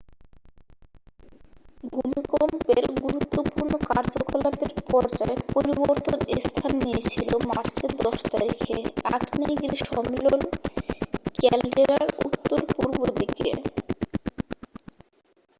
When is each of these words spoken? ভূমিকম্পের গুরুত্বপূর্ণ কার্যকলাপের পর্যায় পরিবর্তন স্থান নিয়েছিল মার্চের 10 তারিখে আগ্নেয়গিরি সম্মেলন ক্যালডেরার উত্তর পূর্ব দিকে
ভূমিকম্পের 1.93 2.83
গুরুত্বপূর্ণ 3.01 3.73
কার্যকলাপের 3.89 4.71
পর্যায় 4.85 5.35
পরিবর্তন 5.49 6.17
স্থান 6.45 6.71
নিয়েছিল 6.81 7.29
মার্চের 7.49 7.91
10 8.01 8.17
তারিখে 8.31 8.75
আগ্নেয়গিরি 9.11 9.77
সম্মেলন 9.85 10.41
ক্যালডেরার 11.35 12.07
উত্তর 12.27 12.59
পূর্ব 12.71 12.99
দিকে 13.19 13.49